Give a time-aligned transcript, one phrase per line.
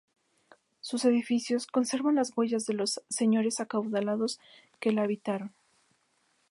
[0.79, 4.39] Sus edificios conservan la huella de los señores acaudalados
[4.79, 5.53] que los habitaron.